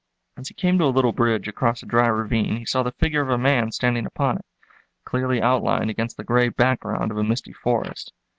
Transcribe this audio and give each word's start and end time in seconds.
As 0.35 0.47
he 0.47 0.55
came 0.55 0.79
to 0.79 0.85
a 0.85 0.87
little 0.87 1.11
bridge 1.11 1.47
across 1.47 1.83
a 1.83 1.85
dry 1.85 2.07
ravine 2.07 2.57
he 2.57 2.65
saw 2.65 2.81
the 2.81 2.91
figure 2.91 3.21
of 3.21 3.29
a 3.29 3.37
man 3.37 3.71
standing 3.71 4.07
upon 4.07 4.37
it, 4.37 4.45
clearly 5.05 5.39
outlined 5.39 5.91
against 5.91 6.17
the 6.17 6.23
gray 6.23 6.49
background 6.49 7.11
of 7.11 7.17
a 7.19 7.23
misty 7.23 7.53
forest. 7.53 8.11